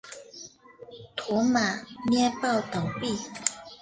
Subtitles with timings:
[1.15, 1.61] 驼马
[2.09, 3.19] 捏报倒毙。